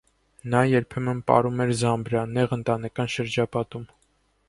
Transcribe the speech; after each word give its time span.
Նա 0.53 0.61
երբեմն 0.69 1.19
պարում 1.27 1.63
էր 1.67 1.75
զամբրա 1.83 2.25
նեղ 2.35 2.59
ընտանեկան 2.61 3.15
շրջապատում։ 3.21 3.91